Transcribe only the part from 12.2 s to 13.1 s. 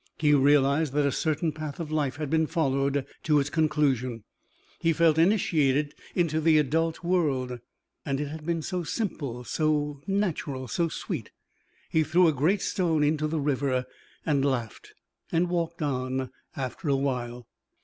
a great stone